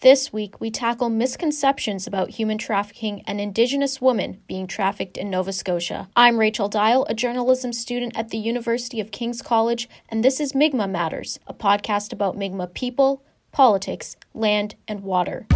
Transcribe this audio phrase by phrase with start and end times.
[0.00, 5.52] This week, we tackle misconceptions about human trafficking and Indigenous women being trafficked in Nova
[5.52, 6.08] Scotia.
[6.14, 10.54] I'm Rachel Dial, a journalism student at the University of King's College, and this is
[10.54, 15.46] Mi'kmaq Matters, a podcast about Mi'kmaq people, politics, land, and water.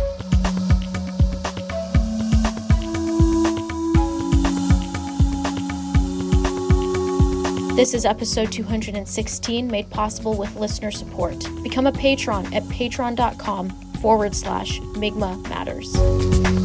[7.76, 11.46] This is episode 216, made possible with listener support.
[11.62, 16.61] Become a patron at patreon.com forward slash Mi'kmaq Matters.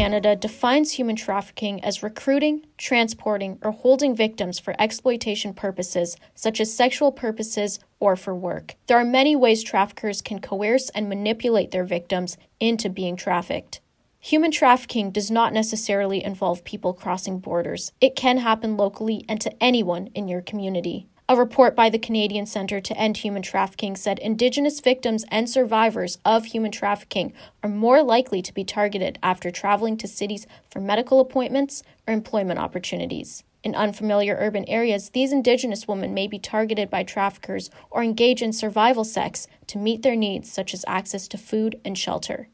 [0.00, 6.74] Canada defines human trafficking as recruiting, transporting, or holding victims for exploitation purposes, such as
[6.74, 8.76] sexual purposes or for work.
[8.86, 13.82] There are many ways traffickers can coerce and manipulate their victims into being trafficked.
[14.20, 17.92] Human trafficking does not necessarily involve people crossing borders.
[18.00, 21.08] It can happen locally and to anyone in your community.
[21.30, 26.18] A report by the Canadian Centre to End Human Trafficking said Indigenous victims and survivors
[26.24, 31.20] of human trafficking are more likely to be targeted after traveling to cities for medical
[31.20, 33.44] appointments or employment opportunities.
[33.62, 38.52] In unfamiliar urban areas, these Indigenous women may be targeted by traffickers or engage in
[38.52, 42.48] survival sex to meet their needs, such as access to food and shelter.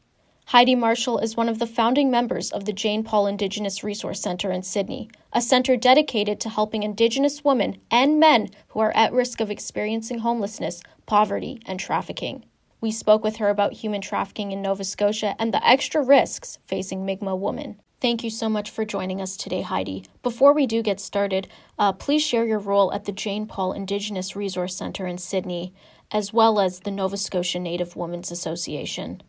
[0.51, 4.49] Heidi Marshall is one of the founding members of the Jane Paul Indigenous Resource Center
[4.49, 9.41] in Sydney, a center dedicated to helping Indigenous women and men who are at risk
[9.41, 12.45] of experiencing homelessness, poverty, and trafficking.
[12.79, 17.05] We spoke with her about human trafficking in Nova Scotia and the extra risks facing
[17.05, 17.81] Mi'kmaq women.
[17.99, 20.05] Thank you so much for joining us today, Heidi.
[20.23, 24.33] Before we do get started, uh, please share your role at the Jane Paul Indigenous
[24.33, 25.73] Resource Center in Sydney,
[26.09, 29.21] as well as the Nova Scotia Native Women's Association.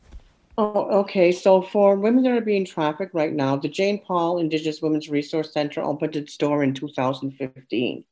[0.61, 1.31] Oh, okay.
[1.31, 5.53] So for women that are being trafficked right now, the Jane Paul Indigenous Women's Resource
[5.53, 8.05] Center opened its door in 2015.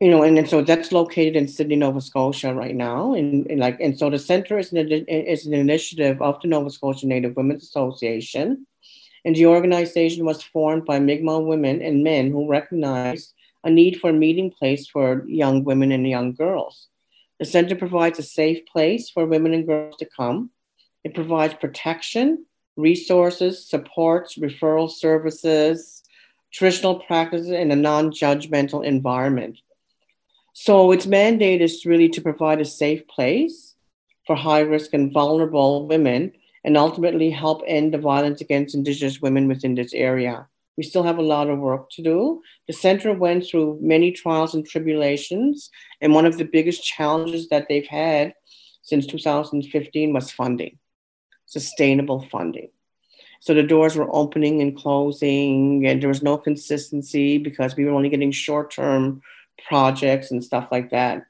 [0.00, 3.14] You know, and, and so that's located in Sydney, Nova Scotia right now.
[3.14, 6.68] And, and like, and so the center is an, is an initiative of the Nova
[6.68, 8.66] Scotia Native Women's Association.
[9.24, 14.10] And the organization was formed by Mi'kmaq women and men who recognized a need for
[14.10, 16.88] a meeting place for young women and young girls.
[17.38, 20.50] The center provides a safe place for women and girls to come
[21.04, 22.44] it provides protection,
[22.76, 26.02] resources, supports, referral services,
[26.52, 29.58] traditional practices in a non judgmental environment.
[30.52, 33.76] So, its mandate is really to provide a safe place
[34.26, 36.32] for high risk and vulnerable women
[36.64, 40.46] and ultimately help end the violence against Indigenous women within this area.
[40.76, 42.42] We still have a lot of work to do.
[42.66, 47.66] The center went through many trials and tribulations, and one of the biggest challenges that
[47.68, 48.34] they've had
[48.82, 50.78] since 2015 was funding
[51.50, 52.70] sustainable funding.
[53.40, 57.92] So the doors were opening and closing, and there was no consistency because we were
[57.92, 59.20] only getting short term
[59.66, 61.26] projects and stuff like that.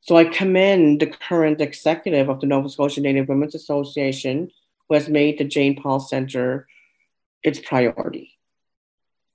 [0.00, 4.50] So I commend the current executive of the Nova Scotia Native Women's Association,
[4.88, 6.68] who has made the Jane Paul Center
[7.42, 8.38] its priority.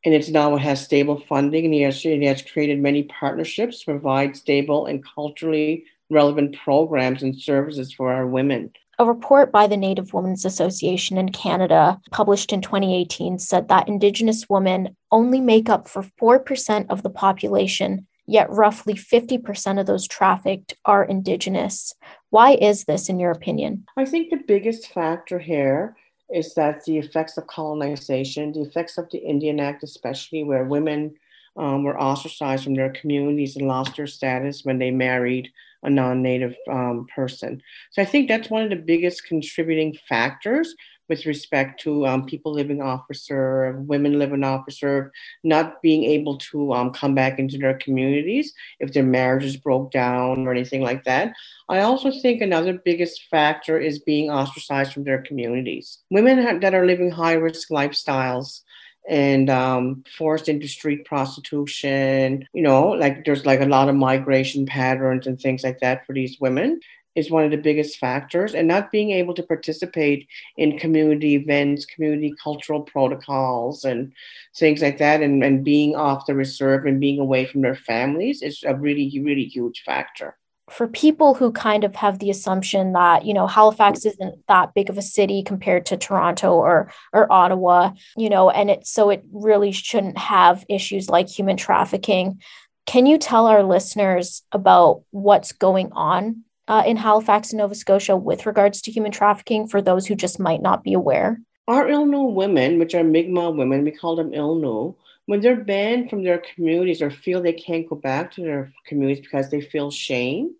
[0.06, 3.86] And it's now has stable funding, and he has, he has created many partnerships to
[3.86, 8.72] provide stable and culturally relevant programs and services for our women.
[9.04, 14.48] A report by the Native Women's Association in Canada, published in 2018, said that Indigenous
[14.48, 20.76] women only make up for 4% of the population, yet roughly 50% of those trafficked
[20.86, 21.94] are Indigenous.
[22.30, 23.84] Why is this, in your opinion?
[23.98, 25.98] I think the biggest factor here
[26.30, 31.16] is that the effects of colonization, the effects of the Indian Act, especially where women
[31.58, 35.52] um, were ostracized from their communities and lost their status when they married
[35.84, 37.62] a non-native um, person.
[37.92, 40.76] So I think that's one of the biggest contributing factors
[41.10, 45.12] with respect to um, people living off reserve, women living off reserve,
[45.44, 50.48] not being able to um, come back into their communities if their marriages broke down
[50.48, 51.34] or anything like that.
[51.70, 56.00] I also think another biggest factor is being ostracized from their communities.
[56.10, 58.62] Women that are living high risk lifestyles
[59.10, 62.48] and um, forced into street prostitution.
[62.54, 66.14] You know, like there's like a lot of migration patterns and things like that for
[66.14, 66.80] these women
[67.16, 70.28] is one of the biggest factors and not being able to participate
[70.58, 74.12] in community events community cultural protocols and
[74.56, 78.42] things like that and, and being off the reserve and being away from their families
[78.42, 80.36] is a really really huge factor
[80.74, 84.90] for people who kind of have the assumption that you know Halifax isn't that big
[84.90, 89.24] of a city compared to Toronto or or Ottawa, you know, and it so it
[89.32, 92.42] really shouldn't have issues like human trafficking.
[92.86, 98.46] Can you tell our listeners about what's going on uh, in Halifax Nova Scotia with
[98.46, 101.40] regards to human trafficking for those who just might not be aware?
[101.68, 104.96] Our L'nu women, which are Mi'kmaq women, we call them L'nu,
[105.28, 109.24] when they're banned from their communities or feel they can't go back to their communities
[109.24, 110.56] because they feel shame,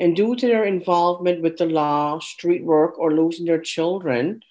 [0.00, 4.42] and due to their involvement with the law, street work, or losing their children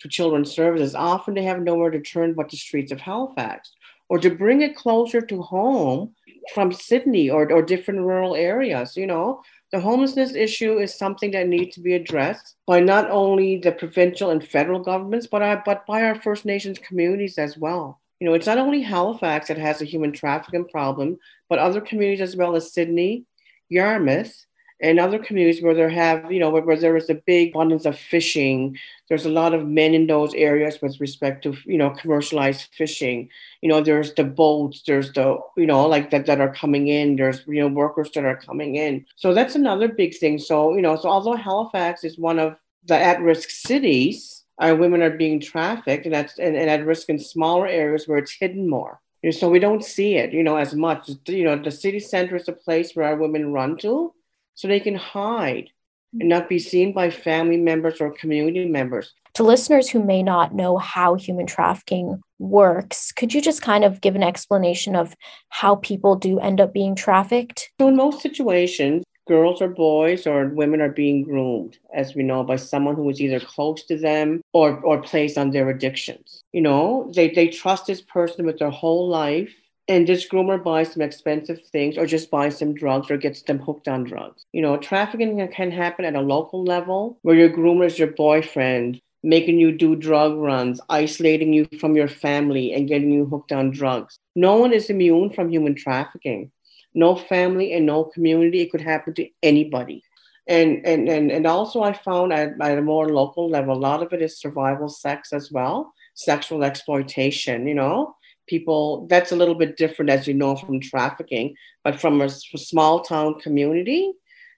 [0.00, 3.72] to children's services, often they have nowhere to turn but the streets of Halifax.
[4.08, 6.14] Or to bring it closer to home
[6.52, 9.42] from Sydney or, or different rural areas, you know,
[9.72, 14.30] the homelessness issue is something that needs to be addressed by not only the provincial
[14.30, 18.00] and federal governments, but, our, but by our First Nations communities as well.
[18.20, 21.18] You know, it's not only Halifax that has a human trafficking problem,
[21.48, 23.24] but other communities as well as Sydney,
[23.68, 24.46] Yarmouth,
[24.80, 27.86] and other communities where there have, you know, where, where there is a big abundance
[27.86, 28.76] of fishing.
[29.08, 33.30] There's a lot of men in those areas with respect to, you know, commercialized fishing.
[33.62, 37.16] You know, there's the boats, there's the, you know, like that that are coming in.
[37.16, 39.06] There's, you know, workers that are coming in.
[39.16, 40.38] So that's another big thing.
[40.38, 45.10] So, you know, so although Halifax is one of the at-risk cities, our women are
[45.10, 49.00] being trafficked, and that's and, and at risk in smaller areas where it's hidden more.
[49.32, 51.10] So we don't see it, you know, as much.
[51.26, 54.14] You know, the city center is a place where our women run to,
[54.56, 55.70] so they can hide
[56.12, 56.28] and mm-hmm.
[56.28, 59.12] not be seen by family members or community members.
[59.34, 64.00] To listeners who may not know how human trafficking works, could you just kind of
[64.00, 65.14] give an explanation of
[65.50, 67.70] how people do end up being trafficked?
[67.78, 72.44] So, in most situations, girls or boys or women are being groomed, as we know,
[72.44, 76.42] by someone who is either close to them or, or plays on their addictions.
[76.52, 79.52] You know, they, they trust this person with their whole life
[79.88, 83.58] and this groomer buys some expensive things or just buys some drugs or gets them
[83.58, 84.44] hooked on drugs.
[84.52, 89.00] You know, trafficking can happen at a local level where your groomer is your boyfriend,
[89.22, 93.70] making you do drug runs, isolating you from your family, and getting you hooked on
[93.70, 94.18] drugs.
[94.34, 96.50] No one is immune from human trafficking.
[96.94, 98.62] No family and no community.
[98.62, 100.02] It could happen to anybody.
[100.48, 104.02] And, and, and, and also, I found at, at a more local level, a lot
[104.02, 108.15] of it is survival sex as well, sexual exploitation, you know
[108.46, 111.54] people that's a little bit different as you know from trafficking
[111.84, 114.12] but from a, small town community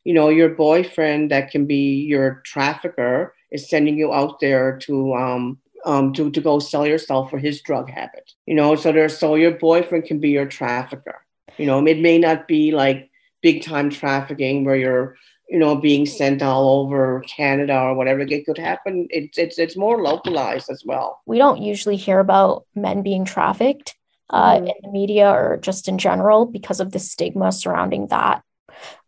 [0.05, 5.15] you know your boyfriend that can be your trafficker is sending you out there to
[5.15, 9.19] um, um to, to go sell yourself for his drug habit you know so there's
[9.19, 11.21] so your boyfriend can be your trafficker.
[11.57, 13.11] You know it may not be like
[13.43, 15.17] big time trafficking where you're
[15.49, 18.21] you know, being sent all over Canada or whatever.
[18.21, 19.09] It could happen.
[19.11, 21.23] It's it's it's more localized as well.
[21.27, 23.97] We don't usually hear about men being trafficked
[24.31, 24.67] uh, mm-hmm.
[24.67, 28.43] in the media or just in general because of the stigma surrounding that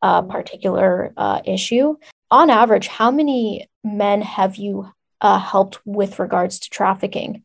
[0.02, 1.96] uh, particular uh, issue.
[2.30, 4.90] On average, how many men have you
[5.20, 7.42] uh, helped with regards to trafficking?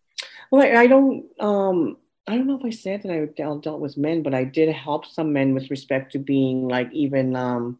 [0.51, 1.25] Well, I, I don't.
[1.39, 4.73] Um, I don't know if I said that I dealt with men, but I did
[4.73, 7.77] help some men with respect to being like even um,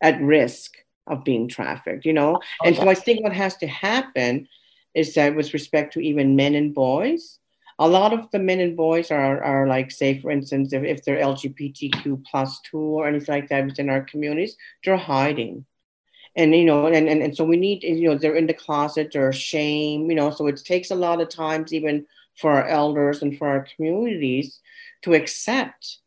[0.00, 0.74] at risk
[1.06, 2.36] of being trafficked, you know?
[2.36, 4.48] Oh, and so I think what has to happen
[4.94, 7.38] is that with respect to even men and boys,
[7.78, 11.04] a lot of the men and boys are, are like, say, for instance, if, if
[11.04, 15.66] they're LGBTQ plus two or anything like that within our communities, they're hiding.
[16.36, 19.10] And, you know, and, and, and so we need, you know, they're in the closet,
[19.12, 22.06] they're shame, you know, so it takes a lot of times even
[22.36, 24.60] for our elders and for our communities
[25.02, 25.98] to accept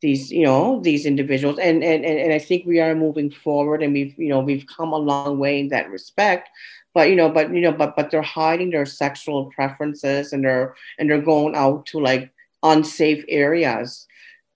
[0.00, 1.58] these you know these individuals.
[1.58, 4.66] And, and and and i think we are moving forward and we've you know we've
[4.66, 6.48] come a long way in that respect.
[6.94, 10.74] But you know but you know but but they're hiding their sexual preferences and they're
[10.98, 12.32] and they're going out to like
[12.62, 14.06] unsafe areas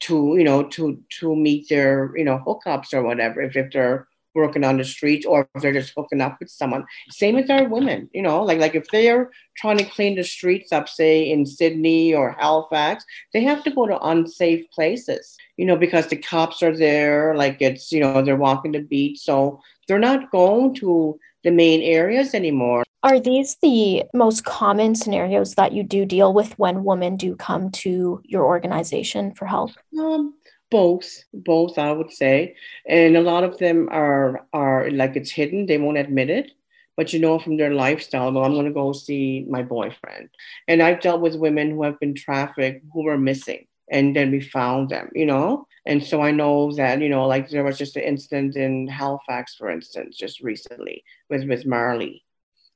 [0.00, 4.09] to you know to to meet their you know hookups or whatever if, if they're
[4.35, 6.85] working on the streets or if they're just hooking up with someone.
[7.11, 10.73] Same with our women, you know, like like if they're trying to clean the streets
[10.73, 15.77] up, say in Sydney or Halifax, they have to go to unsafe places, you know,
[15.77, 19.19] because the cops are there, like it's, you know, they're walking the beat.
[19.19, 22.85] So they're not going to the main areas anymore.
[23.03, 27.71] Are these the most common scenarios that you do deal with when women do come
[27.71, 29.71] to your organization for help?
[29.99, 30.35] Um,
[30.71, 32.57] both both i would say.
[32.89, 35.67] And a lot of them are are like it's hidden.
[35.67, 36.53] They won't admit it.
[36.97, 40.29] But you know from their lifestyle well i'm going to go see my boyfriend.
[40.69, 44.41] And i've dealt with women who have been trafficked who were missing and then we
[44.41, 45.67] found them you know?
[45.87, 49.55] And so i know that you know like there was just an incident in halifax
[49.55, 52.23] for instance just recently with with marley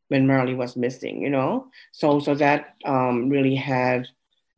[0.09, 1.69] when marley was missing you know?
[1.93, 4.09] So so that um, really had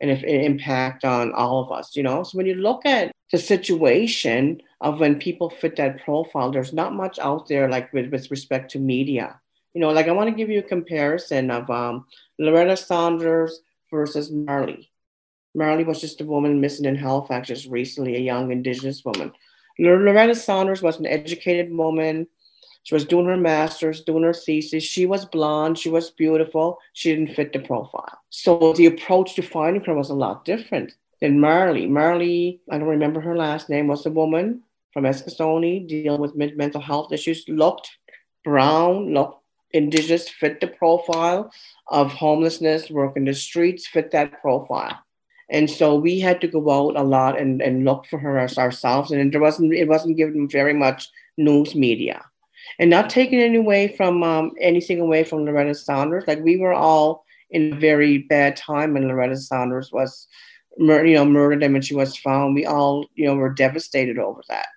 [0.01, 2.23] an, an impact on all of us you know?
[2.23, 6.95] So when you look at the situation of when people fit that profile, there's not
[6.95, 9.41] much out there like with, with respect to media.
[9.75, 12.07] You know, like I want to give you a comparison of um,
[12.39, 14.91] Loretta Saunders versus Marley.
[15.55, 19.33] Marley was just a woman missing in Halifax just recently, a young Indigenous woman.
[19.79, 22.27] Loretta Saunders was an educated woman.
[22.85, 24.85] She was doing her master's, doing her thesis.
[24.85, 25.77] She was blonde.
[25.77, 26.79] She was beautiful.
[26.93, 28.19] She didn't fit the profile.
[28.31, 31.87] So the approach to finding her was a lot different than Marley.
[31.87, 36.81] Marley, I don't remember her last name, was a woman from Eskasoni dealing with mental
[36.81, 37.91] health issues, looked
[38.45, 39.43] brown, looked
[39.73, 41.51] indigenous, fit the profile
[41.89, 44.99] of homelessness, work in the streets, fit that profile.
[45.51, 48.59] And so we had to go out a lot and, and look for her as
[48.59, 49.11] ourselves.
[49.11, 52.25] And there wasn't it wasn't given very much news media.
[52.79, 56.25] And not taking any away from um, anything away from Loretta Saunders.
[56.27, 60.27] Like we were all in a very bad time when Loretta Saunders was
[60.79, 62.55] mur- you know, murdered him and she was found.
[62.55, 64.69] We all, you know, were devastated over that.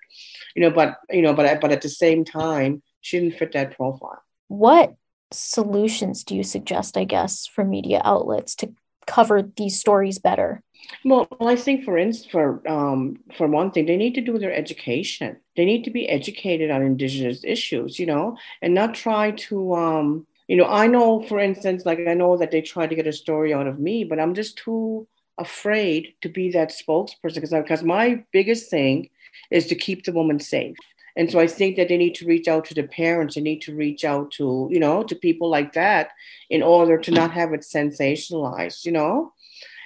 [0.56, 3.76] You know, but you know, but but at the same time, she didn't fit that
[3.76, 4.22] profile.
[4.48, 4.96] What
[5.32, 8.74] solutions do you suggest, I guess, for media outlets to
[9.06, 10.64] cover these stories better?
[11.06, 14.54] Well, I think for instance, for um, for one thing, they need to do their
[14.54, 15.38] education.
[15.56, 20.28] They need to be educated on Indigenous issues, you know, and not try to, um,
[20.48, 20.66] you know.
[20.66, 23.68] I know, for instance, like I know that they try to get a story out
[23.68, 25.08] of me, but I'm just too
[25.40, 29.10] afraid to be that spokesperson because my biggest thing
[29.52, 30.78] is to keep the woman safe.
[31.16, 33.36] And so I think that they need to reach out to the parents.
[33.36, 36.12] They need to reach out to, you know, to people like that
[36.50, 39.34] in order to not have it sensationalized, you know?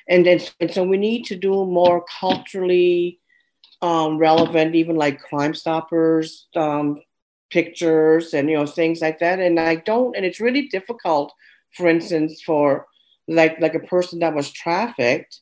[0.08, 3.20] And then and so we need to do more culturally
[3.82, 7.02] um, relevant, even like Crime Stoppers um,
[7.50, 9.40] pictures and, you know, things like that.
[9.40, 11.34] And I don't, and it's really difficult,
[11.72, 12.86] for instance, for
[13.28, 15.40] like like a person that was trafficked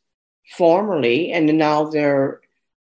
[0.50, 2.42] formerly and now they're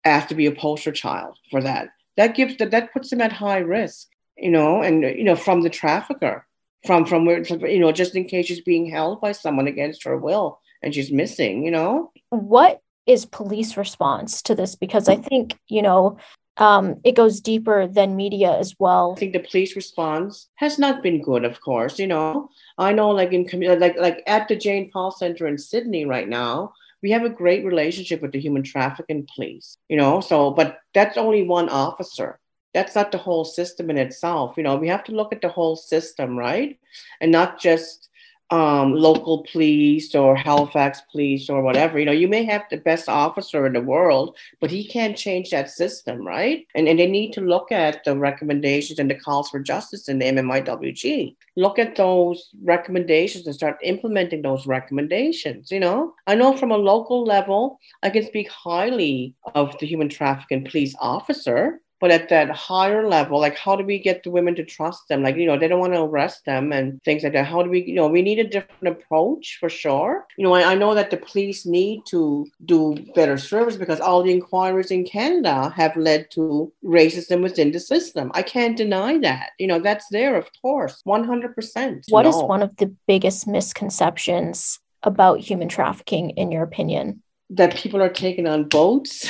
[0.05, 3.31] asked to be a poster child for that that gives that that puts them at
[3.31, 4.07] high risk
[4.37, 6.45] you know and you know from the trafficker
[6.85, 10.17] from from where you know just in case she's being held by someone against her
[10.17, 15.57] will and she's missing you know what is police response to this because i think
[15.67, 16.17] you know
[16.57, 19.13] um, it goes deeper than media as well.
[19.17, 21.97] I think the police response has not been good, of course.
[21.97, 23.47] You know, I know, like in
[23.79, 27.65] like like at the Jane Paul Center in Sydney right now, we have a great
[27.65, 32.39] relationship with the human trafficking police, you know, so, but that's only one officer.
[32.73, 34.55] That's not the whole system in itself.
[34.57, 36.79] You know, we have to look at the whole system, right?
[37.21, 38.09] And not just
[38.49, 41.97] um, local police or Halifax police or whatever.
[41.97, 45.49] You know, you may have the best officer in the world, but he can't change
[45.49, 46.67] that system, right?
[46.75, 50.19] And, and they need to look at the recommendations and the calls for justice in
[50.19, 51.35] the MMIWG.
[51.55, 55.71] Look at those recommendations and start implementing those recommendations.
[55.71, 60.09] You know, I know from a local level, I can speak highly of the human
[60.09, 64.53] trafficking police officer but at that higher level, like how do we get the women
[64.55, 65.23] to trust them?
[65.23, 67.45] Like, you know, they don't want to arrest them and things like that.
[67.45, 70.27] How do we, you know, we need a different approach for sure.
[70.37, 74.21] You know, I, I know that the police need to do better service because all
[74.21, 78.33] the inquiries in Canada have led to racism within the system.
[78.33, 79.51] I can't deny that.
[79.57, 82.03] You know, that's there, of course, 100%.
[82.09, 87.23] What is one of the biggest misconceptions about human trafficking, in your opinion?
[87.49, 89.29] That people are taken on boats,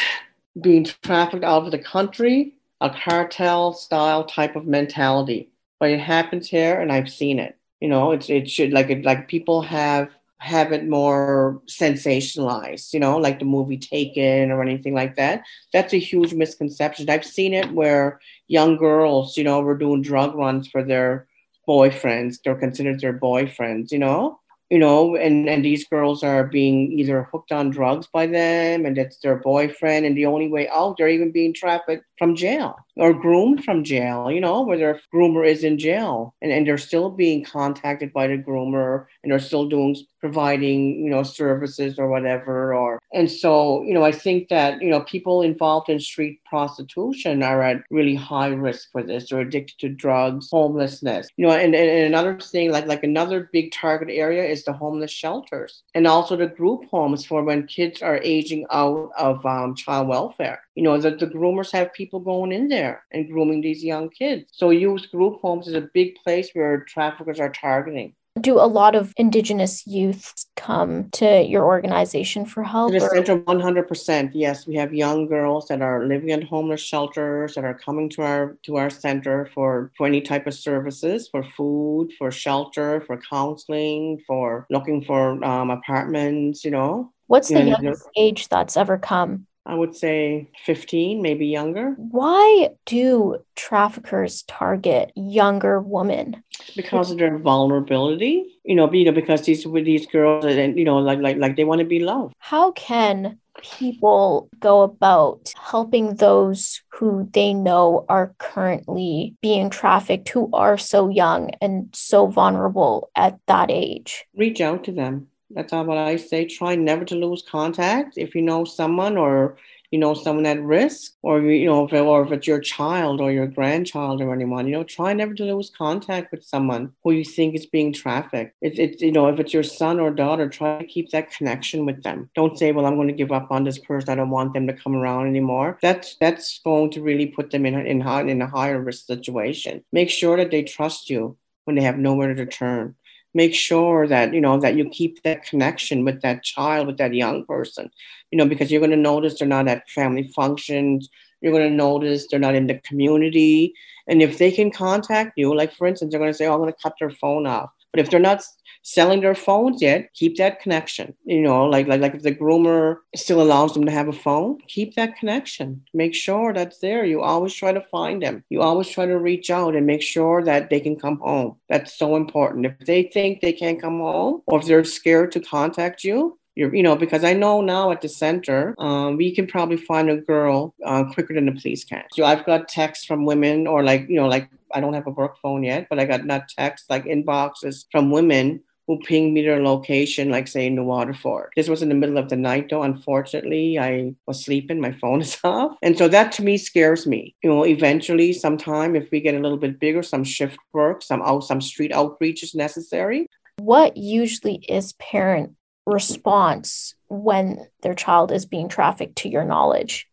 [0.59, 5.49] being trafficked out of the country, a cartel style type of mentality.
[5.79, 7.57] But it happens here, and I've seen it.
[7.79, 12.99] You know, it's it should like it like people have have it more sensationalized, you
[12.99, 15.43] know, like the movie Taken or anything like that.
[15.71, 17.09] That's a huge misconception.
[17.09, 21.27] I've seen it where young girls, you know, were doing drug runs for their
[21.67, 22.39] boyfriends.
[22.43, 24.39] They're considered their boyfriends, you know
[24.73, 28.97] you know, and, and these girls are being either hooked on drugs by them and
[28.97, 30.03] it's their boyfriend.
[30.03, 34.31] And the only way out, they're even being trafficked from jail or groomed from jail,
[34.31, 38.27] you know, where their groomer is in jail and, and they're still being contacted by
[38.27, 42.73] the groomer and they're still doing providing, you know, services or whatever.
[42.73, 47.43] Or and so, you know, I think that, you know, people involved in street prostitution
[47.43, 49.29] are at really high risk for this.
[49.29, 51.27] They're addicted to drugs, homelessness.
[51.35, 55.11] You know, and, and, another thing, like like another big target area is the homeless
[55.11, 60.07] shelters and also the group homes for when kids are aging out of um, child
[60.07, 60.61] welfare.
[60.75, 64.45] You know, that the groomers have people going in there and grooming these young kids.
[64.51, 68.15] So youth group homes is a big place where traffickers are targeting.
[68.41, 72.91] Do a lot of Indigenous youth come to your organization for help?
[72.91, 74.31] The center, 100%.
[74.33, 78.23] Yes, we have young girls that are living in homeless shelters that are coming to
[78.23, 83.21] our to our center for, for any type of services, for food, for shelter, for
[83.29, 87.13] counseling, for looking for um, apartments, you know.
[87.27, 89.45] What's the youngest age that's ever come?
[89.65, 91.91] I would say 15, maybe younger.
[91.97, 96.43] Why do traffickers target younger women?
[96.75, 100.83] Because of their vulnerability, you know, you know, because these with these girls and you
[100.83, 102.33] know, like like like they want to be loved.
[102.39, 110.49] How can people go about helping those who they know are currently being trafficked, who
[110.51, 114.25] are so young and so vulnerable at that age?
[114.35, 115.27] Reach out to them.
[115.53, 116.45] That's all what I say.
[116.45, 118.17] Try never to lose contact.
[118.17, 119.57] If you know someone or
[119.91, 123.21] you know someone at risk or you know if, it, or if it's your child
[123.21, 127.11] or your grandchild or anyone you know try never to lose contact with someone who
[127.11, 128.55] you think is being trafficked.
[128.59, 131.85] It's, it's you know if it's your son or daughter try to keep that connection
[131.85, 132.31] with them.
[132.33, 134.09] Don't say well i'm going to give up on this person.
[134.09, 135.77] I don't want them to come around anymore.
[135.83, 139.83] That's that's going to really put them in, in, in a higher risk situation.
[139.91, 142.95] Make sure that they trust you when they have nowhere to turn
[143.33, 147.13] make sure that you know that you keep that connection with that child with that
[147.13, 147.89] young person
[148.31, 151.09] you know because you're going to notice they're not at family functions
[151.41, 153.73] you're going to notice they're not in the community
[154.07, 156.59] and if they can contact you like for instance they're going to say oh, i'm
[156.59, 158.43] going to cut their phone off but if they're not
[158.81, 161.13] selling their phones yet, keep that connection.
[161.25, 164.59] You know, like like like if the groomer still allows them to have a phone,
[164.67, 165.83] keep that connection.
[165.93, 167.05] Make sure that's there.
[167.05, 168.43] You always try to find them.
[168.49, 171.57] You always try to reach out and make sure that they can come home.
[171.69, 172.65] That's so important.
[172.65, 176.83] If they think they can't come home or if they're scared to contact you, you
[176.83, 180.75] know, because I know now at the center, um, we can probably find a girl
[180.85, 182.03] uh, quicker than the police can.
[182.13, 185.11] So I've got texts from women, or like, you know, like I don't have a
[185.11, 189.41] work phone yet, but I got not texts like inboxes from women who pinged me
[189.41, 191.51] their location, like say in the Waterford.
[191.55, 192.83] This was in the middle of the night, though.
[192.83, 195.77] Unfortunately, I was sleeping, my phone is off.
[195.81, 197.33] And so that to me scares me.
[197.43, 201.21] You know, eventually, sometime if we get a little bit bigger, some shift work, some
[201.21, 203.27] out, some street outreach is necessary.
[203.57, 205.55] What usually is parent
[205.85, 210.07] response when their child is being trafficked to your knowledge?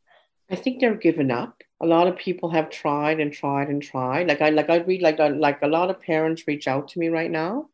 [0.51, 1.63] I think they're given up.
[1.81, 4.29] A lot of people have tried and tried and tried.
[4.29, 6.99] Like I like I read like uh, like a lot of parents reach out to
[6.99, 7.69] me right now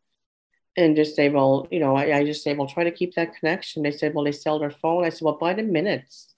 [0.77, 3.35] and just say, well, you know, I, I just say, well, try to keep that
[3.35, 3.83] connection.
[3.83, 5.05] They said, well, they sell their phone.
[5.05, 6.35] I said, well, buy the minutes.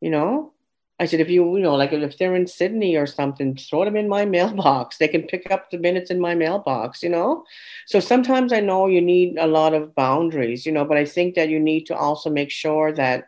[0.00, 0.54] You know,
[1.00, 3.96] I said, if you, you know, like if they're in Sydney or something, throw them
[3.96, 4.98] in my mailbox.
[4.98, 7.44] They can pick up the minutes in my mailbox, you know?
[7.86, 11.34] So sometimes I know you need a lot of boundaries, you know, but I think
[11.34, 13.24] that you need to also make sure that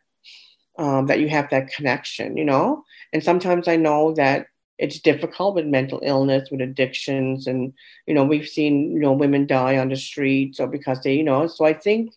[0.79, 2.85] um, that you have that connection, you know?
[3.12, 4.47] And sometimes I know that
[4.79, 7.73] it's difficult with mental illness, with addictions, and
[8.07, 11.23] you know we've seen you know women die on the streets or because they you
[11.23, 11.47] know.
[11.47, 12.12] So I think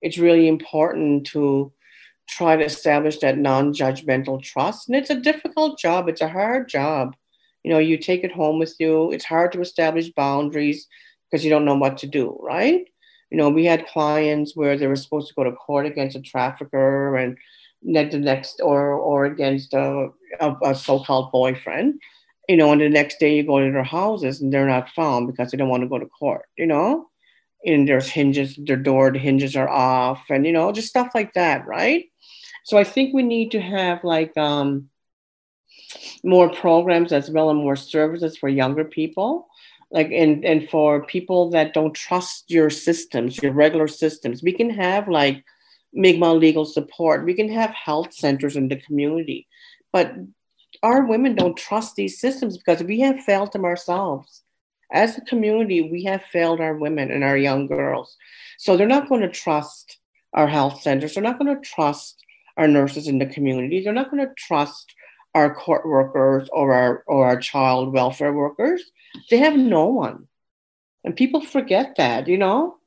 [0.00, 1.72] it's really important to
[2.28, 6.08] try to establish that non-judgmental trust, and it's a difficult job.
[6.08, 7.14] It's a hard job.
[7.62, 9.12] You know, you take it home with you.
[9.12, 10.88] It's hard to establish boundaries
[11.30, 12.84] because you don't know what to do, right?
[13.30, 16.20] You know, we had clients where they were supposed to go to court against a
[16.20, 17.36] trafficker and
[17.84, 20.08] the next or or against a,
[20.40, 22.00] a, a, so-called boyfriend
[22.48, 25.26] you know and the next day you go to their houses and they're not found
[25.26, 27.08] because they don't want to go to court you know
[27.64, 31.32] and there's hinges their door the hinges are off and you know just stuff like
[31.34, 32.04] that right
[32.64, 34.88] so i think we need to have like um
[36.24, 39.46] more programs as well and more services for younger people
[39.90, 44.70] like and and for people that don't trust your systems your regular systems we can
[44.70, 45.44] have like
[45.92, 47.24] Mi'kmaq legal support.
[47.24, 49.46] We can have health centers in the community,
[49.92, 50.14] but
[50.82, 54.42] our women don't trust these systems because we have failed them ourselves.
[54.90, 58.16] As a community, we have failed our women and our young girls.
[58.58, 59.98] So they're not going to trust
[60.32, 61.14] our health centers.
[61.14, 62.21] They're not going to trust
[62.56, 63.82] our nurses in the community.
[63.82, 64.94] They're not going to trust
[65.34, 68.82] our court workers or our or our child welfare workers.
[69.30, 70.28] They have no one.
[71.04, 72.78] And people forget that, you know?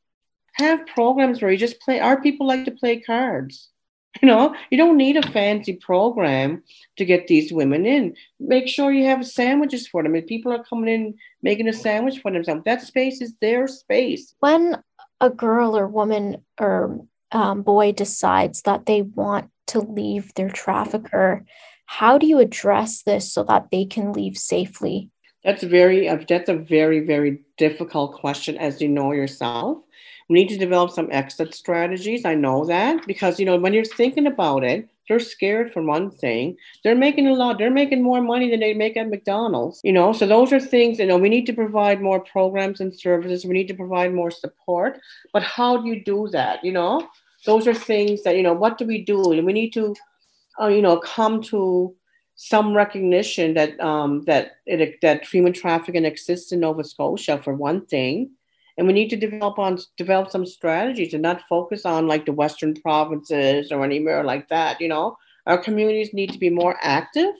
[0.56, 2.00] have programs where you just play.
[2.00, 3.70] Our people like to play cards.
[4.22, 6.64] You know, you don't need a fancy program
[6.96, 8.16] to get these women in.
[8.40, 10.16] Make sure you have sandwiches for them.
[10.16, 14.34] If people are coming in making a sandwich for themselves, that space is their space.
[14.40, 14.82] When
[15.20, 17.02] a girl or woman or
[17.34, 21.46] um, boy decides that they want to leave their trafficker,
[21.86, 25.10] how do you address this so that they can leave safely?
[25.44, 29.78] That's very uh, that's a very very difficult question, as you know yourself.
[30.28, 32.26] We need to develop some exit strategies.
[32.26, 36.10] I know that because, you know, when you're thinking about it, they're scared for one
[36.10, 36.58] thing.
[36.84, 37.60] They're making a lot.
[37.60, 39.82] They're making more money than they make at McDonald's.
[39.84, 40.98] You know, so those are things.
[40.98, 43.46] You know, we need to provide more programs and services.
[43.46, 45.00] We need to provide more support.
[45.32, 46.66] But how do you do that?
[46.66, 47.08] You know,
[47.46, 48.54] those are things that you know.
[48.54, 49.20] What do we do?
[49.30, 49.96] We need to,
[50.60, 51.96] uh, you know, come to
[52.36, 57.86] some recognition that um, that it, that human trafficking exists in Nova Scotia for one
[57.86, 58.32] thing
[58.78, 62.32] and we need to develop on develop some strategies and not focus on like the
[62.32, 67.34] western provinces or anywhere like that you know our communities need to be more active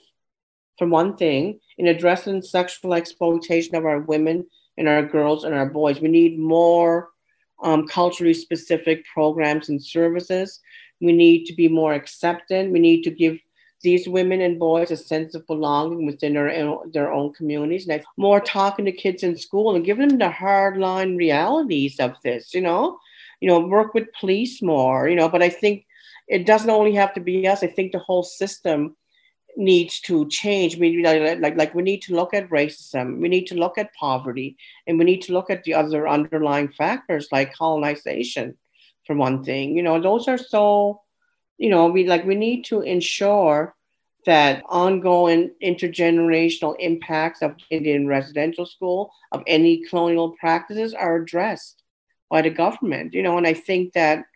[0.78, 4.46] for one thing in addressing sexual exploitation of our women
[4.78, 7.10] and our girls and our boys we need more
[7.62, 10.60] um, culturally specific programs and services
[11.00, 12.72] We need to be more accepting.
[12.72, 13.38] We need to give
[13.82, 17.86] these women and boys a sense of belonging within their, their own communities.
[17.86, 22.14] And more talking to kids in school and giving them the hard line realities of
[22.24, 22.98] this, you know,
[23.40, 25.84] you know, work with police more, you know, but I think
[26.26, 27.62] it doesn't only have to be us.
[27.62, 28.96] I think the whole system
[29.56, 30.76] needs to change.
[30.76, 33.20] We like, like we need to look at racism.
[33.20, 36.68] We need to look at poverty, and we need to look at the other underlying
[36.68, 38.56] factors like colonization,
[39.06, 39.76] for one thing.
[39.76, 41.02] You know, those are so.
[41.58, 43.74] You know, we like we need to ensure
[44.26, 51.82] that ongoing intergenerational impacts of Indian residential school of any colonial practices are addressed
[52.30, 53.14] by the government.
[53.14, 54.26] You know, and I think that.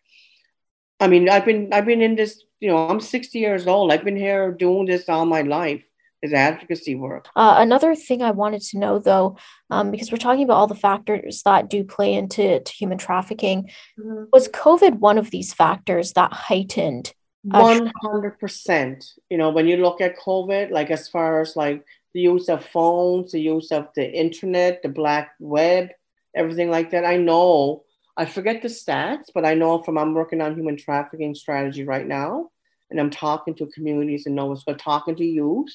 [1.00, 3.90] I mean, I've been I've been in this you know, I'm 60 years old.
[3.90, 5.82] I've been here doing this all my life
[6.22, 7.28] is advocacy work.
[7.34, 9.38] Uh, another thing I wanted to know, though,
[9.70, 14.24] um, because we're talking about all the factors that do play into human trafficking, mm-hmm.
[14.30, 17.14] was COVID one of these factors that heightened?
[17.42, 19.06] One hundred percent.
[19.30, 21.82] You know, when you look at COVID, like as far as like
[22.12, 25.88] the use of phones, the use of the internet, the black web,
[26.36, 27.84] everything like that, I know
[28.16, 32.06] I forget the stats, but I know from I'm working on human trafficking strategy right
[32.06, 32.50] now,
[32.90, 35.72] and I'm talking to communities in Nova Scotia, talking to youth,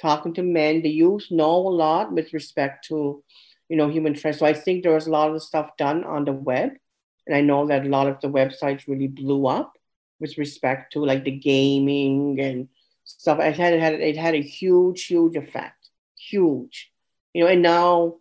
[0.00, 0.82] talking to men.
[0.82, 3.22] The youth know a lot with respect to,
[3.68, 4.38] you know, human trafficking.
[4.38, 6.70] So I think there was a lot of stuff done on the web,
[7.26, 9.72] and I know that a lot of the websites really blew up
[10.18, 12.68] with respect to like the gaming and
[13.04, 13.38] stuff.
[13.38, 16.90] It had it had it had a huge, huge effect, huge,
[17.32, 17.50] you know.
[17.50, 18.16] And now,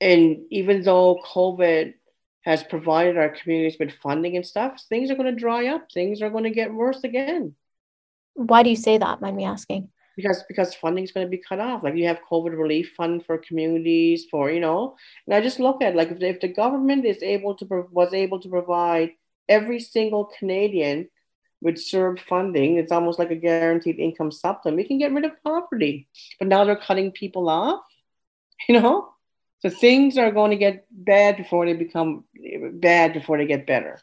[0.00, 1.94] and even though COVID
[2.42, 5.90] has provided our communities with funding and stuff, things are going to dry up.
[5.92, 7.54] Things are going to get worse again.
[8.34, 9.20] Why do you say that?
[9.20, 9.88] Mind me asking.
[10.16, 11.84] Because because funding is going to be cut off.
[11.84, 14.96] Like you have COVID relief fund for communities, for you know.
[15.26, 18.40] And I just look at like if, if the government is able to was able
[18.40, 19.10] to provide
[19.48, 21.08] every single Canadian
[21.60, 24.76] with CERB funding, it's almost like a guaranteed income supplement.
[24.76, 27.84] We can get rid of poverty, but now they're cutting people off.
[28.68, 29.10] You know,
[29.60, 32.24] so things are going to get bad before they become
[32.74, 34.00] bad before they get better.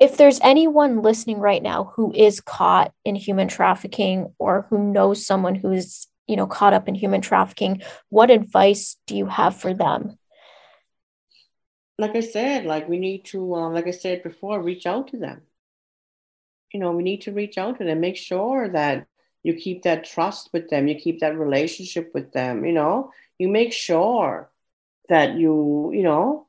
[0.00, 5.24] If there's anyone listening right now who is caught in human trafficking or who knows
[5.24, 9.74] someone who's, you know, caught up in human trafficking, what advice do you have for
[9.74, 10.18] them?
[11.98, 15.18] Like I said, like we need to, um, like I said before, reach out to
[15.18, 15.42] them.
[16.72, 19.06] You know, we need to reach out to them, make sure that
[19.42, 23.48] you keep that trust with them, you keep that relationship with them, you know, you
[23.48, 24.50] make sure
[25.12, 26.46] that you you know?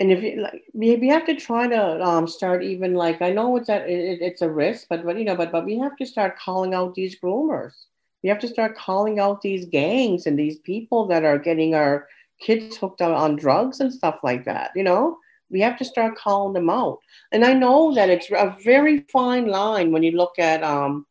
[0.00, 3.56] And if you like we, have to try to um, start even like i know
[3.56, 6.06] it's that it, it's a risk but but you know but but we have to
[6.06, 7.74] start calling out these groomers.
[8.22, 12.08] We have to start calling out these gangs and these people that are getting our
[12.40, 15.18] kids hooked on, on drugs and stuff like that you know?
[15.50, 16.98] We have to start calling them out.
[17.32, 21.06] And i know that it's a very fine line when you look at um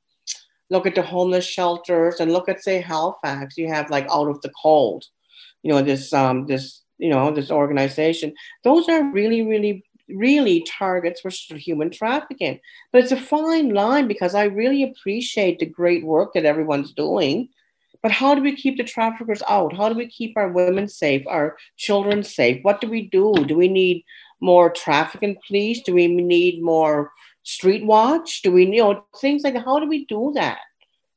[0.70, 4.42] look at the homeless shelters and look at say halifax you have like out of
[4.42, 5.06] the cold
[5.62, 11.22] you know this um this you know this organization those are really really really targets
[11.22, 12.60] for human trafficking.
[12.92, 17.50] But it's a fine line because i really appreciate the great work that everyone's doing
[18.04, 19.78] but how do we keep the traffickers out?
[19.78, 22.62] How do we keep our women safe our children safe?
[22.62, 23.34] What do we do?
[23.48, 24.04] Do we need
[24.42, 25.82] more trafficking police?
[25.82, 27.14] Do we need more
[27.44, 28.42] street watch?
[28.42, 30.60] Do we you know things like how do we do that?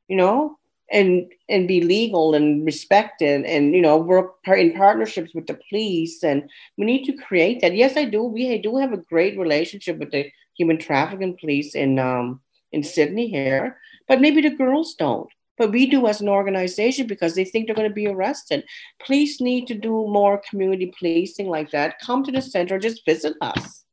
[0.07, 0.57] You know
[0.91, 6.23] and and be legal and respected and you know work in partnerships with the police
[6.23, 7.75] and we need to create that.
[7.75, 8.23] Yes i do.
[8.23, 13.27] We do have a great relationship with the human trafficking police in um in sydney
[13.27, 15.29] here but maybe the girls don't.
[15.57, 18.63] But we do as an organization because they think they're going to be arrested.
[19.03, 21.99] Police need to do more community policing like that.
[21.99, 23.83] Come to the center just visit us.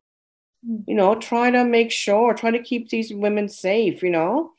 [0.64, 0.76] Hmm.
[0.86, 4.52] you know try to make sure try to keep these women safe you know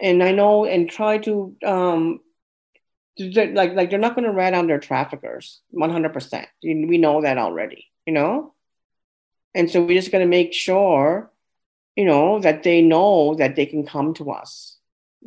[0.00, 2.20] and I know and try to um
[3.18, 6.46] like like they're not going to rat on their traffickers 100%.
[6.62, 8.54] We know that already, you know?
[9.54, 11.32] And so we're just going to make sure
[11.96, 14.78] you know that they know that they can come to us.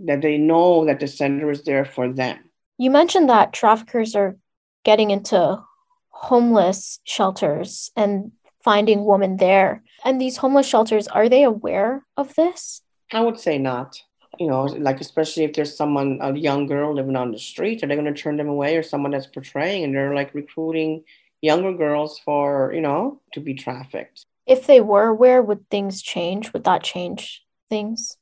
[0.05, 2.39] That they know that the center is there for them.
[2.77, 4.37] You mentioned that traffickers are
[4.85, 5.61] getting into
[6.09, 8.31] homeless shelters and
[8.63, 9.83] finding women there.
[10.05, 12.81] And these homeless shelters, are they aware of this?
[13.11, 14.01] I would say not
[14.39, 17.87] you know, like especially if there's someone, a young girl living on the street, are
[17.87, 21.03] they going to turn them away or someone that's portraying and they're like recruiting
[21.41, 24.25] younger girls for, you know, to be trafficked?
[24.47, 26.53] If they were aware, would things change?
[26.53, 28.17] Would that change things?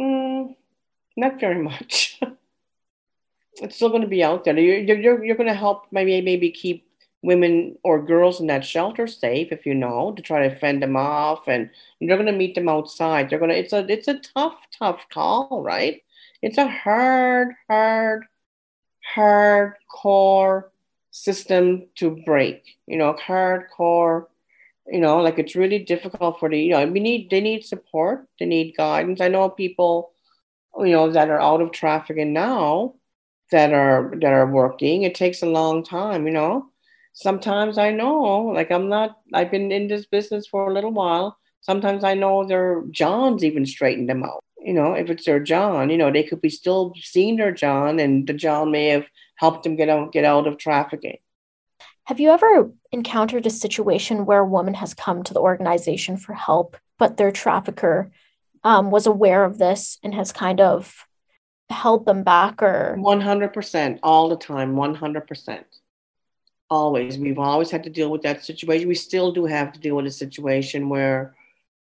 [0.00, 0.56] Mm,
[1.16, 2.20] not very much.
[3.62, 4.58] it's still going to be out there.
[4.58, 6.88] You're, you're, you're going to help maybe, maybe keep
[7.24, 10.96] women or girls in that shelter safe, if you know, to try to fend them
[10.96, 13.30] off, and you're going to meet them outside.
[13.30, 13.58] They're going to.
[13.58, 16.02] It's a it's a tough tough call, right?
[16.42, 18.24] It's a hard hard
[19.16, 20.64] hardcore
[21.10, 22.62] system to break.
[22.86, 24.26] You know, hardcore.
[24.86, 26.58] You know, like it's really difficult for the.
[26.58, 28.28] You know, we need they need support.
[28.38, 29.20] They need guidance.
[29.22, 30.12] I know people,
[30.78, 32.94] you know, that are out of trafficking now,
[33.50, 35.04] that are that are working.
[35.04, 36.26] It takes a long time.
[36.26, 36.70] You know
[37.14, 41.38] sometimes I know, like I'm not, I've been in this business for a little while.
[41.60, 44.44] Sometimes I know their Johns even straightened them out.
[44.58, 47.98] You know, if it's their John, you know, they could be still seeing their John
[47.98, 51.18] and the John may have helped them get out, get out of trafficking.
[52.04, 56.34] Have you ever encountered a situation where a woman has come to the organization for
[56.34, 58.10] help, but their trafficker
[58.62, 61.06] um, was aware of this and has kind of
[61.70, 65.64] held them back or 100% all the time 100%
[66.74, 67.18] always.
[67.18, 68.88] We've always had to deal with that situation.
[68.88, 71.34] We still do have to deal with a situation where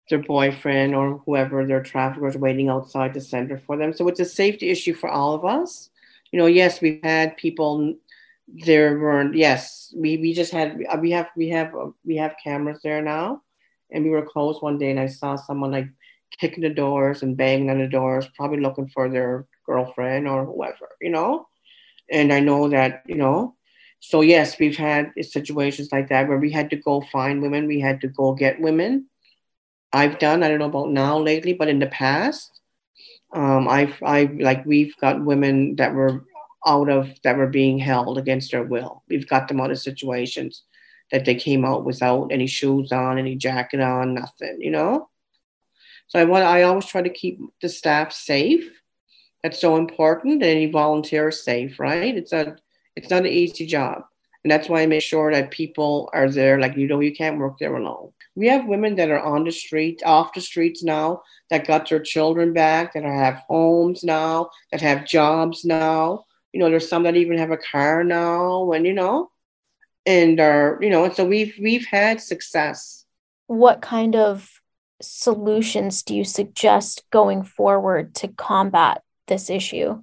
[0.09, 3.91] their boyfriend or whoever their trafficker is waiting outside the center for them.
[3.93, 5.89] So it's a safety issue for all of us.
[6.31, 7.95] You know, yes, we've had people
[8.47, 11.73] there weren't yes we, we just had we have we have
[12.05, 13.41] we have cameras there now
[13.91, 15.87] and we were closed one day and i saw someone like
[16.39, 20.89] kicking the doors and banging on the doors probably looking for their girlfriend or whoever
[21.01, 21.47] you know
[22.11, 23.54] and i know that you know
[24.07, 27.79] so yes, we've had situations like that where we had to go find women, we
[27.79, 29.07] had to go get women.
[29.91, 32.61] I've done, I don't know about now lately, but in the past,
[33.33, 36.23] um, I've, I like we've got women that were
[36.67, 39.01] out of that were being held against their will.
[39.09, 40.61] We've got them out of situations
[41.11, 45.09] that they came out without any shoes on, any jacket on, nothing, you know.
[46.09, 48.69] So I want I always try to keep the staff safe.
[49.41, 52.15] That's so important, and any volunteer safe, right?
[52.15, 52.57] It's a
[52.95, 54.03] it's not an easy job.
[54.43, 56.59] And that's why I make sure that people are there.
[56.59, 58.11] Like, you know, you can't work there alone.
[58.35, 61.99] We have women that are on the street, off the streets now, that got their
[61.99, 66.25] children back, that have homes now, that have jobs now.
[66.53, 69.31] You know, there's some that even have a car now, and you know,
[70.05, 73.03] and are you know, and so we've we've had success.
[73.47, 74.61] What kind of
[75.01, 80.01] solutions do you suggest going forward to combat this issue?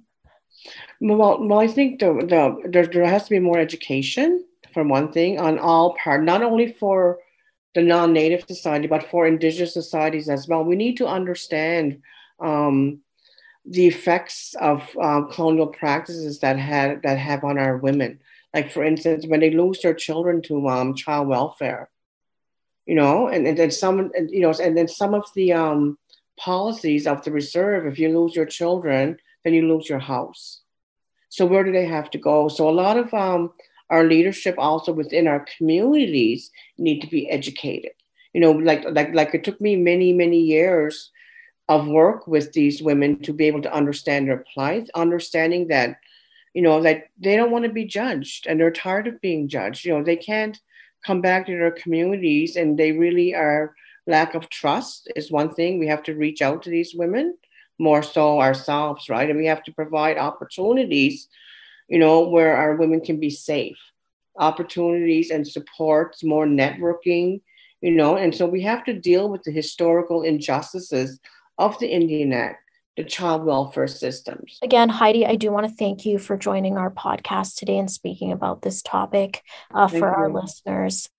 [1.03, 5.11] Well, well, I think the, the there, there has to be more education for one
[5.11, 7.19] thing on all part, not only for
[7.75, 10.63] the non-native society, but for indigenous societies as well.
[10.63, 12.01] We need to understand
[12.39, 13.01] um,
[13.65, 18.21] the effects of uh, colonial practices that had that have on our women.
[18.53, 21.89] Like for instance, when they lose their children to um, child welfare,
[22.85, 25.97] you know, and, and then some, you know, and then some of the um,
[26.39, 27.85] policies of the reserve.
[27.87, 30.62] If you lose your children, then you lose your house
[31.33, 32.47] so where do they have to go?
[32.47, 33.53] So a lot of um,
[33.89, 37.93] our leadership also within our communities need to be educated.
[38.33, 41.09] You know, like like like it took me many many years
[41.67, 45.97] of work with these women to be able to understand their plight, understanding that
[46.53, 49.85] you know that they don't want to be judged and they're tired of being judged.
[49.85, 50.61] You know, they can't
[51.03, 53.73] come back to their communities and they really are
[54.05, 55.79] lack of trust is one thing.
[55.79, 57.35] We have to reach out to these women
[57.79, 59.29] more so ourselves, right?
[59.29, 61.27] And we have to provide opportunities,
[61.87, 63.77] you know, where our women can be safe,
[64.37, 67.41] opportunities and supports, more networking,
[67.81, 71.19] you know, and so we have to deal with the historical injustices
[71.57, 72.59] of the Indian Act.
[72.95, 74.59] The child welfare systems.
[74.61, 78.31] Again, Heidi, I do want to thank you for joining our podcast today and speaking
[78.31, 79.41] about this topic
[79.73, 80.05] uh, for you.
[80.05, 81.09] our listeners.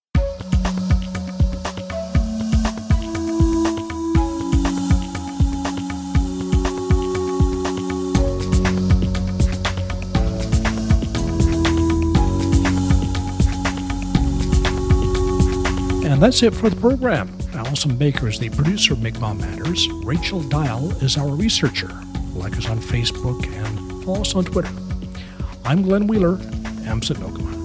[16.14, 17.28] And that's it for the program.
[17.54, 19.88] Allison Baker is the producer of Mi'kmaq Matters.
[20.04, 21.88] Rachel Dial is our researcher.
[22.34, 24.70] Like us on Facebook and follow us on Twitter.
[25.64, 27.63] I'm Glenn Wheeler, Msit No'kmaq.